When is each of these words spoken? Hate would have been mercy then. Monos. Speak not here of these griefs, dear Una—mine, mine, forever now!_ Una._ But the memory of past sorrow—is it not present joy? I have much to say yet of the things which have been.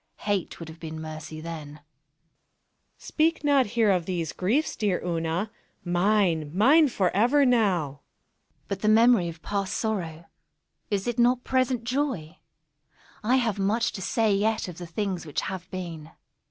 Hate 0.21 0.57
would 0.59 0.67
have 0.67 0.79
been 0.79 0.99
mercy 0.99 1.41
then. 1.41 1.67
Monos. 1.73 1.81
Speak 2.97 3.43
not 3.43 3.67
here 3.77 3.91
of 3.91 4.07
these 4.07 4.33
griefs, 4.33 4.75
dear 4.75 4.99
Una—mine, 5.05 6.49
mine, 6.57 6.87
forever 6.87 7.45
now!_ 7.45 7.83
Una._ 7.93 7.99
But 8.67 8.81
the 8.81 8.87
memory 8.87 9.29
of 9.29 9.43
past 9.43 9.75
sorrow—is 9.77 11.05
it 11.05 11.19
not 11.19 11.43
present 11.43 11.83
joy? 11.83 12.39
I 13.23 13.35
have 13.35 13.59
much 13.59 13.91
to 13.91 14.01
say 14.01 14.33
yet 14.33 14.67
of 14.67 14.79
the 14.79 14.87
things 14.87 15.27
which 15.27 15.41
have 15.41 15.69
been. 15.69 16.09